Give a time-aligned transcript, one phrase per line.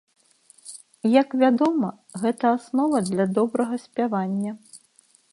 [1.21, 1.89] Як вядома,
[2.23, 4.51] гэта аснова для добрага спявання.